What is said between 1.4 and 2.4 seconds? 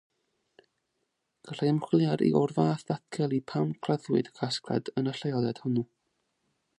Gallai ymchwiliad